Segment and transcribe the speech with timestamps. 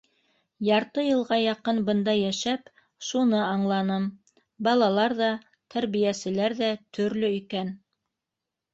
[0.67, 2.73] Ярты йылға яҡын бында йәшәп,
[3.11, 4.09] шуны аңланым:
[4.71, 5.31] балалар ҙа,
[5.77, 7.75] тәрбиәселәр ҙә төрлө икән.